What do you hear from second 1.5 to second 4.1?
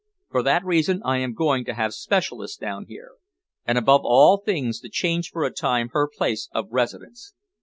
to have specialists down here, and above